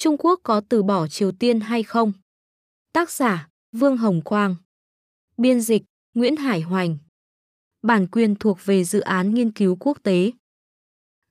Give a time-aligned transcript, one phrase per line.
[0.00, 2.12] Trung Quốc có từ bỏ Triều Tiên hay không?
[2.92, 4.56] Tác giả Vương Hồng Quang
[5.36, 5.82] Biên dịch
[6.14, 6.98] Nguyễn Hải Hoành
[7.82, 10.30] Bản quyền thuộc về dự án nghiên cứu quốc tế.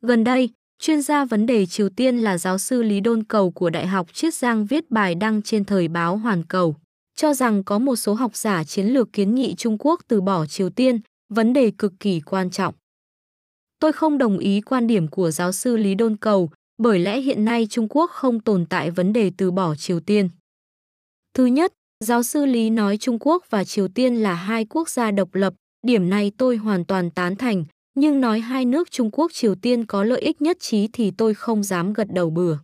[0.01, 3.69] Gần đây, chuyên gia vấn đề Triều Tiên là giáo sư Lý Đôn Cầu của
[3.69, 6.75] Đại học Chiết Giang viết bài đăng trên thời báo Hoàn Cầu,
[7.15, 10.45] cho rằng có một số học giả chiến lược kiến nghị Trung Quốc từ bỏ
[10.45, 10.99] Triều Tiên,
[11.29, 12.75] vấn đề cực kỳ quan trọng.
[13.79, 16.49] Tôi không đồng ý quan điểm của giáo sư Lý Đôn Cầu,
[16.79, 20.29] bởi lẽ hiện nay Trung Quốc không tồn tại vấn đề từ bỏ Triều Tiên.
[21.33, 21.73] Thứ nhất,
[22.05, 25.53] giáo sư Lý nói Trung Quốc và Triều Tiên là hai quốc gia độc lập,
[25.87, 29.85] điểm này tôi hoàn toàn tán thành, nhưng nói hai nước Trung Quốc Triều Tiên
[29.85, 32.57] có lợi ích nhất trí thì tôi không dám gật đầu bừa.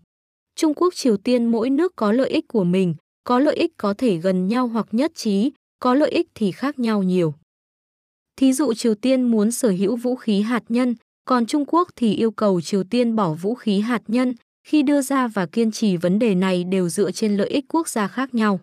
[0.55, 3.93] Trung Quốc Triều Tiên mỗi nước có lợi ích của mình, có lợi ích có
[3.93, 7.33] thể gần nhau hoặc nhất trí, có lợi ích thì khác nhau nhiều.
[8.35, 12.15] Thí dụ Triều Tiên muốn sở hữu vũ khí hạt nhân, còn Trung Quốc thì
[12.15, 14.33] yêu cầu Triều Tiên bỏ vũ khí hạt nhân,
[14.67, 17.87] khi đưa ra và kiên trì vấn đề này đều dựa trên lợi ích quốc
[17.87, 18.59] gia khác nhau.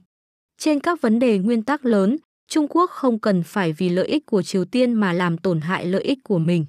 [0.59, 2.17] Trên các vấn đề nguyên tắc lớn,
[2.49, 5.87] Trung Quốc không cần phải vì lợi ích của Triều Tiên mà làm tổn hại
[5.87, 6.67] lợi ích của mình.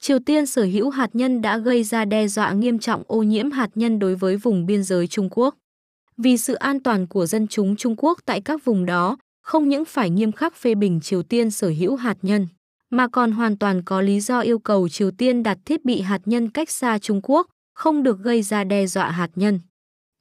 [0.00, 3.50] Triều Tiên sở hữu hạt nhân đã gây ra đe dọa nghiêm trọng ô nhiễm
[3.50, 5.54] hạt nhân đối với vùng biên giới Trung Quốc.
[6.16, 9.84] Vì sự an toàn của dân chúng Trung Quốc tại các vùng đó, không những
[9.84, 12.48] phải nghiêm khắc phê bình Triều Tiên sở hữu hạt nhân,
[12.90, 16.20] mà còn hoàn toàn có lý do yêu cầu Triều Tiên đặt thiết bị hạt
[16.24, 19.60] nhân cách xa Trung Quốc, không được gây ra đe dọa hạt nhân.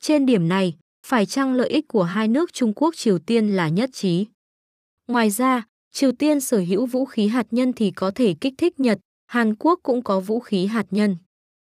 [0.02, 3.70] Trên điểm này, phải chăng lợi ích của hai nước Trung Quốc Triều Tiên là
[3.70, 4.26] nhất trí?
[5.08, 8.80] Ngoài ra, Triều Tiên sở hữu vũ khí hạt nhân thì có thể kích thích
[8.80, 11.18] Nhật, Hàn Quốc cũng có vũ khí hạt nhân.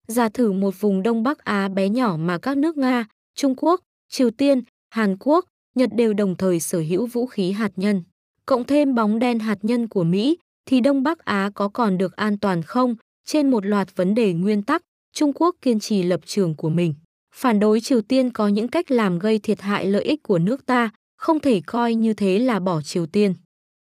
[0.07, 3.81] Giả thử một vùng Đông Bắc Á bé nhỏ mà các nước Nga, Trung Quốc,
[4.09, 8.03] Triều Tiên, Hàn Quốc, Nhật đều đồng thời sở hữu vũ khí hạt nhân.
[8.47, 12.17] Cộng thêm bóng đen hạt nhân của Mỹ, thì Đông Bắc Á có còn được
[12.17, 12.95] an toàn không?
[13.27, 14.83] Trên một loạt vấn đề nguyên tắc,
[15.15, 16.95] Trung Quốc kiên trì lập trường của mình.
[17.35, 20.67] Phản đối Triều Tiên có những cách làm gây thiệt hại lợi ích của nước
[20.67, 23.35] ta, không thể coi như thế là bỏ Triều Tiên.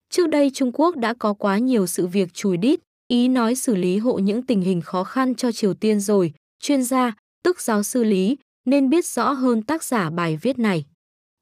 [0.10, 3.76] Trước đây Trung Quốc đã có quá nhiều sự việc chùi đít, ý nói xử
[3.76, 7.84] lý hộ những tình hình khó khăn cho Triều Tiên rồi, chuyên gia, tức giáo
[7.84, 10.86] sư Lý, nên biết rõ hơn tác giả bài viết này.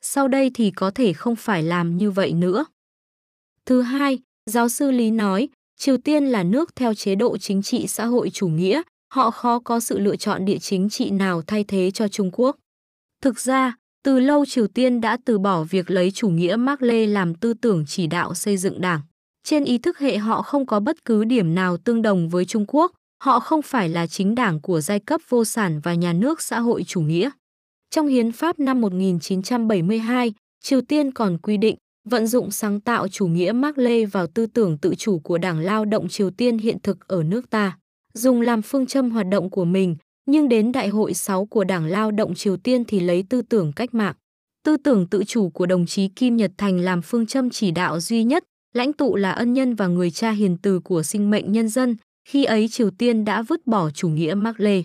[0.02, 2.66] Sau đây thì có thể không phải làm như vậy nữa.
[3.66, 4.20] Thứ hai,
[4.52, 8.30] giáo sư Lý nói, Triều Tiên là nước theo chế độ chính trị xã hội
[8.30, 8.82] chủ nghĩa,
[9.14, 12.56] họ khó có sự lựa chọn địa chính trị nào thay thế cho Trung Quốc.
[13.22, 17.08] Thực ra, từ lâu Triều Tiên đã từ bỏ việc lấy chủ nghĩa Mác Lê
[17.08, 19.02] làm tư tưởng chỉ đạo xây dựng đảng.
[19.44, 22.66] Trên ý thức hệ họ không có bất cứ điểm nào tương đồng với Trung
[22.68, 22.92] Quốc,
[23.24, 26.60] họ không phải là chính đảng của giai cấp vô sản và nhà nước xã
[26.60, 27.30] hội chủ nghĩa.
[27.90, 31.76] Trong Hiến pháp năm 1972, Triều Tiên còn quy định
[32.10, 35.60] vận dụng sáng tạo chủ nghĩa Mác Lê vào tư tưởng tự chủ của Đảng
[35.60, 37.78] Lao động Triều Tiên hiện thực ở nước ta,
[38.14, 39.96] dùng làm phương châm hoạt động của mình,
[40.26, 43.72] nhưng đến Đại hội 6 của Đảng Lao động Triều Tiên thì lấy tư tưởng
[43.76, 44.16] cách mạng.
[44.64, 48.00] Tư tưởng tự chủ của đồng chí Kim Nhật Thành làm phương châm chỉ đạo
[48.00, 48.44] duy nhất,
[48.74, 51.96] lãnh tụ là ân nhân và người cha hiền từ của sinh mệnh nhân dân,
[52.28, 54.84] khi ấy Triều Tiên đã vứt bỏ chủ nghĩa Mác Lê.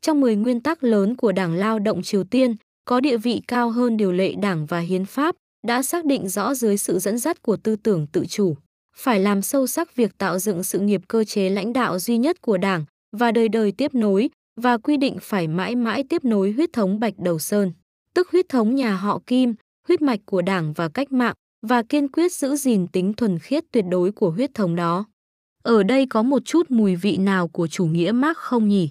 [0.00, 3.70] Trong 10 nguyên tắc lớn của Đảng Lao động Triều Tiên, có địa vị cao
[3.70, 5.36] hơn điều lệ đảng và hiến pháp,
[5.66, 8.56] đã xác định rõ dưới sự dẫn dắt của tư tưởng tự chủ,
[8.96, 12.40] phải làm sâu sắc việc tạo dựng sự nghiệp cơ chế lãnh đạo duy nhất
[12.40, 12.84] của đảng
[13.16, 14.30] và đời đời tiếp nối,
[14.60, 17.72] và quy định phải mãi mãi tiếp nối huyết thống Bạch Đầu Sơn,
[18.14, 19.54] tức huyết thống nhà họ Kim,
[19.88, 21.34] huyết mạch của đảng và cách mạng,
[21.66, 25.04] và kiên quyết giữ gìn tính thuần khiết tuyệt đối của huyết thống đó.
[25.62, 28.90] Ở đây có một chút mùi vị nào của chủ nghĩa Marx không nhỉ?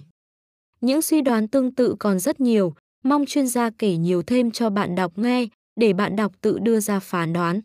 [0.80, 4.70] Những suy đoán tương tự còn rất nhiều, mong chuyên gia kể nhiều thêm cho
[4.70, 5.46] bạn đọc nghe,
[5.80, 7.60] để bạn đọc tự đưa ra phán đoán.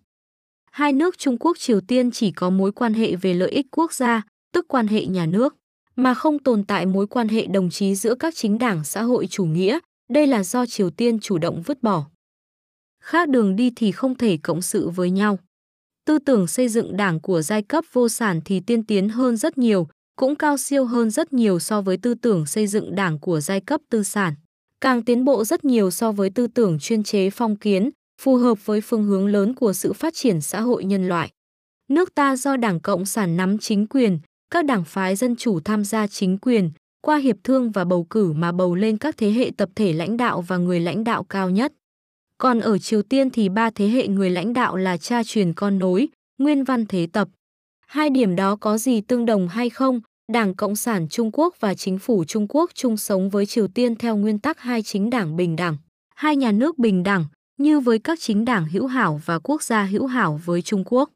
[0.72, 3.94] Hai nước Trung Quốc Triều Tiên chỉ có mối quan hệ về lợi ích quốc
[3.94, 4.22] gia,
[4.53, 5.56] tức quan hệ nhà nước,
[5.95, 9.28] mà không tồn tại mối quan hệ đồng chí giữa các chính đảng xã hội
[9.28, 9.79] chủ nghĩa,
[10.12, 12.06] đây là do Triều Tiên chủ động vứt bỏ.
[13.03, 15.39] Khác đường đi thì không thể cộng sự với nhau.
[16.06, 19.57] Tư tưởng xây dựng đảng của giai cấp vô sản thì tiên tiến hơn rất
[19.57, 23.39] nhiều, cũng cao siêu hơn rất nhiều so với tư tưởng xây dựng đảng của
[23.39, 24.34] giai cấp tư sản.
[24.81, 27.89] Càng tiến bộ rất nhiều so với tư tưởng chuyên chế phong kiến,
[28.22, 31.30] phù hợp với phương hướng lớn của sự phát triển xã hội nhân loại.
[31.90, 34.19] Nước ta do Đảng Cộng sản nắm chính quyền,
[34.52, 36.72] các đảng phái dân chủ tham gia chính quyền,
[37.02, 40.18] qua hiệp thương và bầu cử mà bầu lên các thế hệ tập thể lãnh
[40.18, 41.74] đạo và người lãnh đạo cao nhất.
[42.38, 45.80] Còn ở Triều Tiên thì ba thế hệ người lãnh đạo là cha truyền con
[45.80, 47.28] nối, nguyên văn thế tập.
[47.88, 50.02] Hai điểm đó có gì tương đồng hay không?
[50.31, 53.96] Đảng Cộng sản Trung Quốc và chính phủ Trung Quốc chung sống với Triều Tiên
[53.96, 55.78] theo nguyên tắc hai chính đảng bình đẳng,
[56.16, 57.25] hai nhà nước bình đẳng,
[57.57, 61.09] như với các chính đảng hữu hảo và quốc gia hữu hảo với Trung Quốc.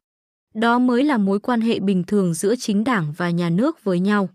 [0.54, 4.00] Đó mới là mối quan hệ bình thường giữa chính đảng và nhà nước với
[4.00, 4.28] nhau.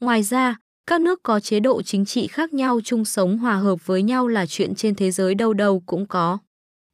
[0.00, 0.56] Ngoài ra,
[0.86, 4.28] Các nước có chế độ chính trị khác nhau chung sống hòa hợp với nhau
[4.28, 6.38] là chuyện trên thế giới đâu đâu cũng có.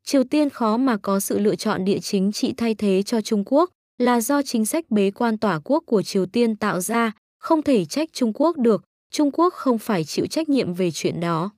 [0.05, 3.43] Triều Tiên khó mà có sự lựa chọn địa chính trị thay thế cho Trung
[3.47, 7.63] Quốc là do chính sách bế quan tỏa quốc của Triều Tiên tạo ra, không
[7.63, 11.51] thể trách Trung Quốc được, Trung Quốc không phải chịu trách nhiệm về chuyện đó.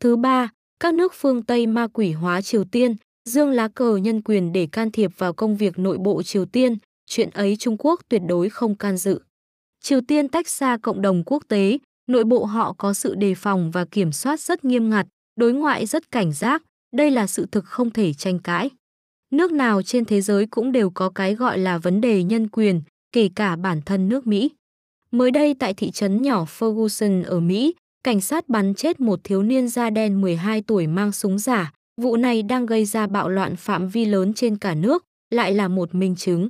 [0.00, 0.48] Thứ ba,
[0.80, 2.94] các nước phương Tây ma quỷ hóa Triều Tiên,
[3.24, 6.76] dương lá cờ nhân quyền để can thiệp vào công việc nội bộ Triều Tiên,
[7.06, 9.20] chuyện ấy Trung Quốc tuyệt đối không can dự.
[9.80, 13.70] Triều Tiên tách xa cộng đồng quốc tế, nội bộ họ có sự đề phòng
[13.70, 15.06] và kiểm soát rất nghiêm ngặt,
[15.36, 16.62] đối ngoại rất cảnh giác,
[16.96, 18.70] đây là sự thực không thể tranh cãi.
[19.32, 22.82] Nước nào trên thế giới cũng đều có cái gọi là vấn đề nhân quyền,
[23.12, 24.50] kể cả bản thân nước Mỹ.
[25.10, 27.74] Mới đây tại thị trấn nhỏ Ferguson ở Mỹ,
[28.06, 31.72] cảnh sát bắn chết một thiếu niên da đen 12 tuổi mang súng giả.
[32.00, 35.68] Vụ này đang gây ra bạo loạn phạm vi lớn trên cả nước, lại là
[35.68, 36.48] một minh chứng.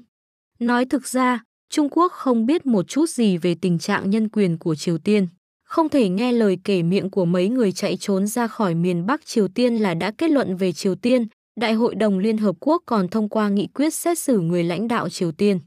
[0.59, 4.59] Nói thực ra, Trung Quốc không biết một chút gì về tình trạng nhân quyền
[4.59, 5.29] của Triều Tiên.
[5.65, 9.27] Không thể nghe lời kể miệng của mấy người chạy trốn ra khỏi miền Bắc
[9.27, 11.27] Triều Tiên là đã kết luận về Triều Tiên,
[11.61, 14.89] Đại hội đồng Liên Hợp Quốc còn thông qua nghị quyết xét xử người lãnh
[14.89, 15.61] đạo Triều Tiên.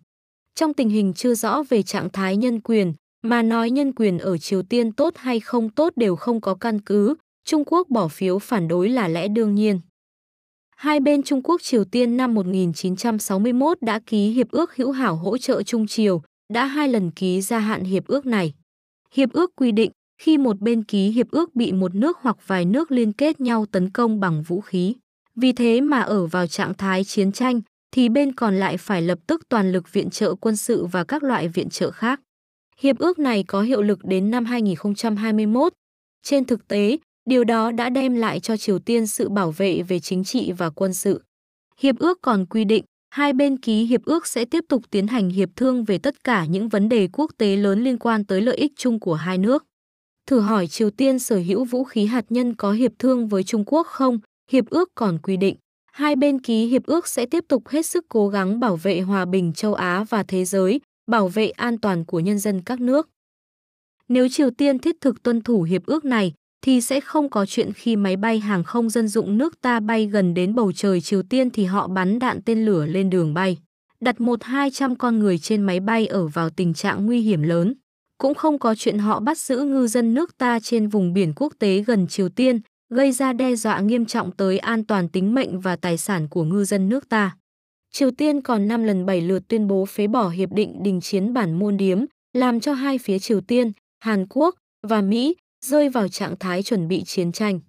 [0.56, 4.38] Trong tình hình chưa rõ về trạng thái nhân quyền, mà nói nhân quyền ở
[4.38, 8.39] Triều Tiên tốt hay không tốt đều không có căn cứ, Trung Quốc bỏ phiếu
[8.39, 9.80] phản đối là lẽ đương nhiên.
[10.75, 15.38] Hai bên Trung Quốc Triều Tiên năm 1961 đã ký Hiệp ước hữu hảo hỗ
[15.38, 16.21] trợ Trung Triều,
[16.54, 18.54] đã hai lần ký gia hạn hiệp ước này.
[19.13, 22.66] Hiệp ước quy định, khi một bên ký hiệp ước bị một nước hoặc vài
[22.66, 24.95] nước liên kết nhau tấn công bằng vũ khí.
[25.36, 27.62] Vì thế mà ở vào trạng thái chiến tranh,
[27.92, 31.24] thì bên còn lại phải lập tức toàn lực viện trợ quân sự và các
[31.24, 32.21] loại viện trợ khác.
[32.81, 35.74] Hiệp ước này có hiệu lực đến năm 2021.
[36.24, 36.98] Trên thực tế,
[37.30, 40.70] điều đó đã đem lại cho Triều Tiên sự bảo vệ về chính trị và
[40.70, 41.22] quân sự.
[41.80, 45.30] Hiệp ước còn quy định, hai bên ký hiệp ước sẽ tiếp tục tiến hành
[45.30, 48.58] hiệp thương về tất cả những vấn đề quốc tế lớn liên quan tới lợi
[48.58, 49.66] ích chung của hai nước.
[50.28, 53.64] Thử hỏi Triều Tiên sở hữu vũ khí hạt nhân có hiệp thương với Trung
[53.66, 54.20] Quốc không?
[54.52, 55.56] Hiệp ước còn quy định,
[55.92, 59.26] hai bên ký hiệp ước sẽ tiếp tục hết sức cố gắng bảo vệ hòa
[59.26, 63.09] bình châu Á và thế giới, bảo vệ an toàn của nhân dân các nước.
[64.07, 67.73] Nếu Triều Tiên thiết thực tuân thủ hiệp ước này, thì sẽ không có chuyện
[67.73, 71.23] khi máy bay hàng không dân dụng nước ta bay gần đến bầu trời Triều
[71.23, 73.57] Tiên thì họ bắn đạn tên lửa lên đường bay.
[74.00, 77.41] Đặt một hai trăm con người trên máy bay ở vào tình trạng nguy hiểm
[77.41, 77.73] lớn.
[78.17, 81.53] Cũng không có chuyện họ bắt giữ ngư dân nước ta trên vùng biển quốc
[81.59, 82.59] tế gần Triều Tiên,
[82.89, 86.44] gây ra đe dọa nghiêm trọng tới an toàn tính mệnh và tài sản của
[86.44, 87.35] ngư dân nước ta.
[87.91, 91.33] Triều Tiên còn 5 lần 7 lượt tuyên bố phế bỏ hiệp định đình chiến
[91.33, 94.56] bản môn điếm, làm cho hai phía Triều Tiên, Hàn Quốc
[94.88, 97.59] và Mỹ rơi vào trạng thái chuẩn bị chiến tranh.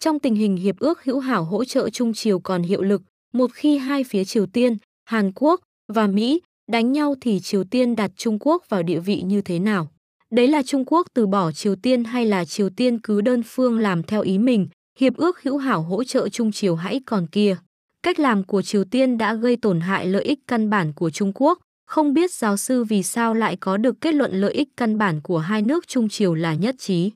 [0.00, 3.52] Trong tình hình hiệp ước hữu hảo hỗ trợ Trung Triều còn hiệu lực, một
[3.52, 5.60] khi hai phía Triều Tiên, Hàn Quốc
[5.92, 6.40] và Mỹ
[6.72, 9.90] đánh nhau thì Triều Tiên đặt Trung Quốc vào địa vị như thế nào?
[10.30, 13.78] Đấy là Trung Quốc từ bỏ Triều Tiên hay là Triều Tiên cứ đơn phương
[13.78, 14.68] làm theo ý mình,
[14.98, 17.56] hiệp ước hữu hảo hỗ trợ Trung Triều hãy còn kia.
[18.02, 21.32] Cách làm của Triều Tiên đã gây tổn hại lợi ích căn bản của Trung
[21.34, 24.98] Quốc, không biết giáo sư vì sao lại có được kết luận lợi ích căn
[24.98, 27.10] bản của hai nước Trung Triều là nhất trí.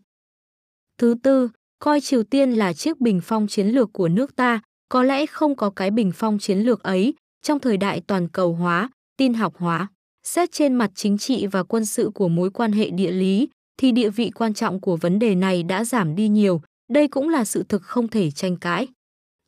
[0.98, 1.48] Thứ tư,
[1.78, 5.56] coi Triều Tiên là chiếc bình phong chiến lược của nước ta, có lẽ không
[5.56, 9.54] có cái bình phong chiến lược ấy trong thời đại toàn cầu hóa, tin học
[9.56, 9.88] hóa.
[10.26, 13.48] Xét trên mặt chính trị và quân sự của mối quan hệ địa lý,
[13.78, 16.62] thì địa vị quan trọng của vấn đề này đã giảm đi nhiều,
[16.92, 18.88] đây cũng là sự thực không thể tranh cãi.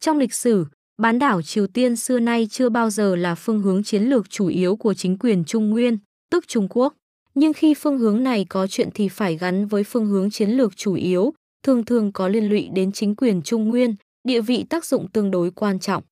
[0.01, 0.67] Trong lịch sử,
[0.99, 4.47] bán đảo Triều Tiên xưa nay chưa bao giờ là phương hướng chiến lược chủ
[4.47, 5.99] yếu của chính quyền Trung Nguyên,
[6.31, 6.95] tức Trung Quốc.
[7.35, 10.77] Nhưng khi phương hướng này có chuyện thì phải gắn với phương hướng chiến lược
[10.77, 11.33] chủ yếu,
[11.63, 13.95] thường thường có liên lụy đến chính quyền Trung Nguyên,
[14.29, 16.03] địa vị tác dụng tương đối quan trọng.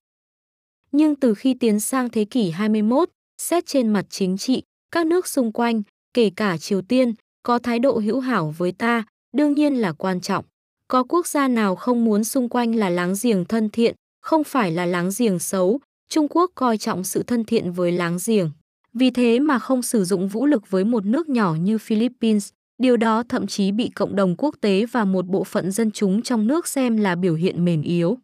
[0.92, 3.08] Nhưng từ khi tiến sang thế kỷ 21,
[3.38, 5.82] xét trên mặt chính trị, các nước xung quanh,
[6.14, 9.04] kể cả Triều Tiên, có thái độ hữu hảo với ta,
[9.36, 10.44] đương nhiên là quan trọng.
[10.88, 14.72] Có quốc gia nào không muốn xung quanh là láng giềng thân thiện, không phải
[14.72, 18.50] là láng giềng xấu, Trung Quốc coi trọng sự thân thiện với láng giềng.
[18.94, 22.96] Vì thế mà không sử dụng vũ lực với một nước nhỏ như Philippines, điều
[22.96, 26.46] đó thậm chí bị cộng đồng quốc tế và một bộ phận dân chúng trong
[26.46, 28.18] nước xem là biểu hiện mềm yếu.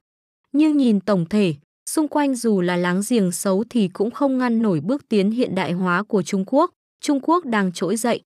[0.53, 1.55] Nhưng nhìn tổng thể,
[1.91, 5.55] xung quanh dù là láng giềng xấu thì cũng không ngăn nổi bước tiến hiện
[5.55, 8.21] đại hóa của Trung Quốc, Trung Quốc đang trỗi dậy.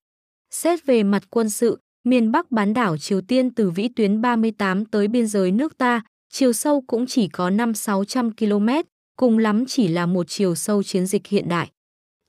[0.50, 4.85] Xét về mặt quân sự, miền Bắc bán đảo Triều Tiên từ vĩ tuyến 38
[4.85, 6.02] tới biên giới nước ta,
[6.35, 11.07] chiều sâu cũng chỉ có 5-600 km, cùng lắm chỉ là một chiều sâu chiến
[11.07, 11.71] dịch hiện đại.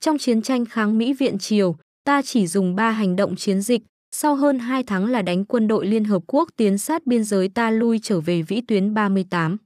[0.00, 3.82] Trong chiến tranh kháng Mỹ viện Triều, ta chỉ dùng 3 hành động chiến dịch,
[4.16, 7.48] sau hơn 2 tháng là đánh quân đội Liên Hợp Quốc tiến sát biên giới
[7.48, 9.56] ta lui trở về vĩ tuyến 38.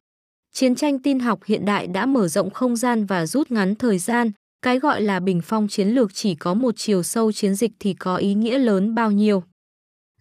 [0.52, 3.98] Chiến tranh tin học hiện đại đã mở rộng không gian và rút ngắn thời
[3.98, 4.30] gian,
[4.62, 7.94] cái gọi là bình phong chiến lược chỉ có một chiều sâu chiến dịch thì
[7.94, 9.42] có ý nghĩa lớn bao nhiêu.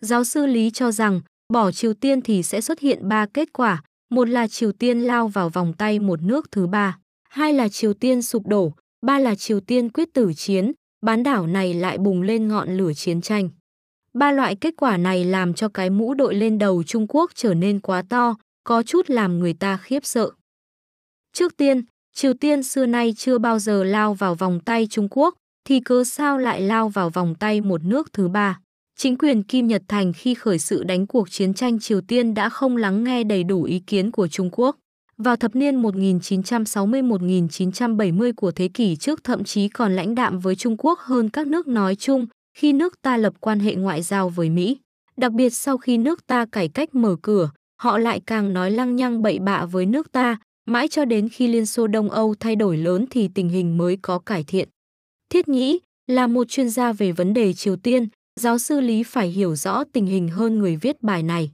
[0.01, 1.21] Giáo sư Lý cho rằng,
[1.53, 5.27] bỏ Triều Tiên thì sẽ xuất hiện ba kết quả, một là Triều Tiên lao
[5.27, 6.97] vào vòng tay một nước thứ ba,
[7.29, 10.71] hai là Triều Tiên sụp đổ, ba là Triều Tiên quyết tử chiến,
[11.01, 13.49] bán đảo này lại bùng lên ngọn lửa chiến tranh.
[14.13, 17.53] Ba loại kết quả này làm cho cái mũ đội lên đầu Trung Quốc trở
[17.53, 20.31] nên quá to, có chút làm người ta khiếp sợ.
[21.33, 21.81] Trước tiên,
[22.13, 25.35] Triều Tiên xưa nay chưa bao giờ lao vào vòng tay Trung Quốc,
[25.65, 28.59] thì cớ sao lại lao vào vòng tay một nước thứ ba.
[28.99, 32.49] Chính quyền Kim Nhật Thành khi khởi sự đánh cuộc chiến tranh Triều Tiên đã
[32.49, 34.77] không lắng nghe đầy đủ ý kiến của Trung Quốc.
[35.17, 40.75] Vào thập niên 1960-1970 của thế kỷ trước thậm chí còn lãnh đạm với Trung
[40.77, 42.25] Quốc hơn các nước nói chung
[42.57, 44.77] khi nước ta lập quan hệ ngoại giao với Mỹ.
[45.17, 47.49] Đặc biệt sau khi nước ta cải cách mở cửa,
[47.81, 51.47] họ lại càng nói lăng nhăng bậy bạ với nước ta, mãi cho đến khi
[51.47, 54.69] Liên Xô Đông Âu thay đổi lớn thì tình hình mới có cải thiện.
[55.29, 58.07] Thiết nghĩ, là một chuyên gia về vấn đề Triều Tiên,
[58.39, 61.51] giáo sư Lý phải hiểu rõ tình hình hơn người viết bài này.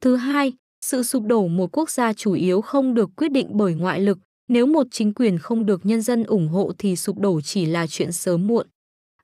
[0.00, 0.52] Thứ hai,
[0.84, 4.18] sự sụp đổ một quốc gia chủ yếu không được quyết định bởi ngoại lực,
[4.48, 7.86] nếu một chính quyền không được nhân dân ủng hộ thì sụp đổ chỉ là
[7.86, 8.66] chuyện sớm muộn.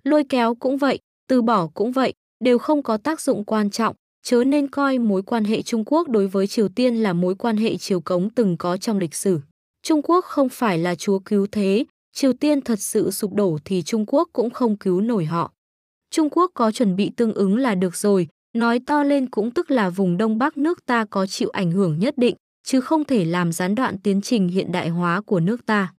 [0.04, 0.98] Lôi kéo cũng vậy,
[1.28, 2.12] từ bỏ cũng vậy,
[2.44, 6.08] đều không có tác dụng quan trọng, chớ nên coi mối quan hệ Trung Quốc
[6.08, 9.40] đối với Triều Tiên là mối quan hệ chiều cống từng có trong lịch sử.
[9.82, 13.82] Trung Quốc không phải là chúa cứu thế, Triều Tiên thật sự sụp đổ thì
[13.82, 15.52] Trung Quốc cũng không cứu nổi họ.
[16.10, 19.70] Trung Quốc có chuẩn bị tương ứng là được rồi, nói to lên cũng tức
[19.70, 23.24] là vùng Đông Bắc nước ta có chịu ảnh hưởng nhất định, chứ không thể
[23.24, 25.92] làm gián đoạn tiến trình hiện đại hóa của nước ta.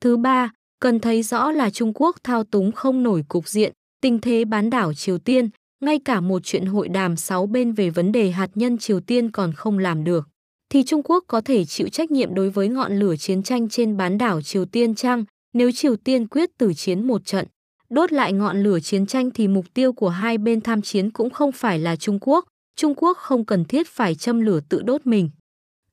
[0.00, 3.72] Thứ ba, cần thấy rõ là Trung Quốc thao túng không nổi cục diện,
[4.02, 5.48] tình thế bán đảo Triều Tiên,
[5.80, 9.30] ngay cả một chuyện hội đàm sáu bên về vấn đề hạt nhân Triều Tiên
[9.30, 10.28] còn không làm được.
[10.70, 13.96] Thì Trung Quốc có thể chịu trách nhiệm đối với ngọn lửa chiến tranh trên
[13.96, 17.46] bán đảo Triều Tiên chăng nếu Triều Tiên quyết tử chiến một trận.
[17.90, 21.30] Đốt lại ngọn lửa chiến tranh thì mục tiêu của hai bên tham chiến cũng
[21.30, 22.44] không phải là Trung Quốc.
[22.76, 25.30] Trung Quốc không cần thiết phải châm lửa tự đốt mình.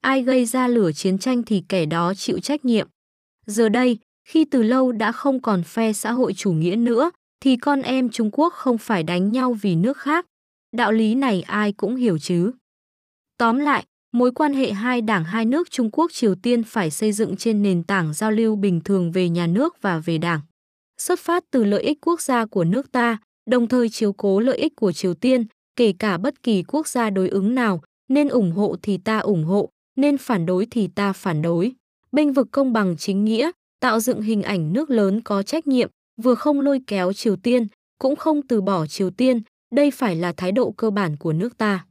[0.01, 2.87] Ai gây ra lửa chiến tranh thì kẻ đó chịu trách nhiệm.
[3.45, 7.57] Giờ đây, khi từ lâu đã không còn phe xã hội chủ nghĩa nữa, thì
[7.57, 10.25] con em Trung Quốc không phải đánh nhau vì nước khác.
[10.75, 12.51] Đạo lý này ai cũng hiểu chứ.
[13.37, 17.11] Tóm lại, mối quan hệ hai đảng hai nước Trung Quốc Triều Tiên phải xây
[17.11, 20.41] dựng trên nền tảng giao lưu bình thường về nhà nước và về đảng.
[21.01, 23.17] Xuất phát từ lợi ích quốc gia của nước ta,
[23.49, 27.09] đồng thời chiếu cố lợi ích của Triều Tiên, kể cả bất kỳ quốc gia
[27.09, 31.13] đối ứng nào, nên ủng hộ thì ta ủng hộ, nên phản đối thì ta
[31.13, 31.71] phản đối.
[32.11, 35.89] Bênh vực công bằng chính nghĩa, tạo dựng hình ảnh nước lớn có trách nhiệm,
[36.21, 37.67] vừa không lôi kéo Triều Tiên,
[37.99, 39.41] cũng không từ bỏ Triều Tiên,
[39.75, 41.85] đây phải là thái độ cơ bản của nước ta.